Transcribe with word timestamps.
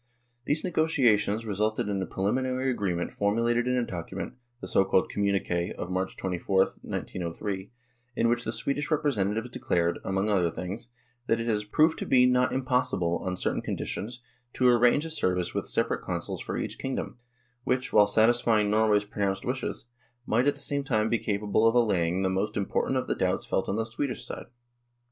These 0.45 0.63
negotiations 0.63 1.45
resulted 1.45 1.87
in 1.87 2.01
a 2.01 2.07
preliminary 2.07 2.71
agreement 2.71 3.13
formulated 3.13 3.67
in 3.67 3.77
a 3.77 3.85
document, 3.85 4.33
the 4.59 4.65
so 4.65 4.83
called 4.83 5.11
"Communique," 5.11 5.71
of 5.77 5.91
March 5.91 6.17
24, 6.17 6.57
1903, 6.81 7.71
in 8.15 8.27
which 8.27 8.43
the 8.43 8.51
Swedish 8.51 8.89
representatives 8.89 9.51
declared, 9.51 9.99
among 10.03 10.27
other 10.27 10.49
things, 10.49 10.87
that 11.27 11.39
it 11.39 11.45
has" 11.45 11.63
proved 11.75 11.99
to 11.99 12.07
be 12.07 12.25
not 12.25 12.49
impos 12.49 12.91
sible, 12.91 13.21
on 13.21 13.37
certain 13.37 13.61
conditions, 13.61 14.23
to 14.53 14.67
arrange 14.67 15.05
a 15.05 15.11
service 15.11 15.53
with 15.53 15.67
separate 15.67 16.01
Consuls 16.01 16.41
for 16.41 16.57
each 16.57 16.79
kingdom, 16.79 17.19
which, 17.63 17.93
while 17.93 18.07
satisfying 18.07 18.71
Norway's 18.71 19.05
pronounced 19.05 19.45
wishes, 19.45 19.85
might 20.25 20.47
at 20.47 20.55
the 20.55 20.59
same 20.59 20.83
time 20.83 21.09
be 21.09 21.19
capable 21.19 21.67
of 21.67 21.75
allaying 21.75 22.23
the 22.23 22.27
most 22.31 22.57
important 22.57 22.97
of 22.97 23.05
the 23.05 23.13
doubts 23.13 23.45
felt 23.45 23.69
on 23.69 23.75
the 23.75 23.85
Swedish 23.85 24.25
side." 24.25 24.47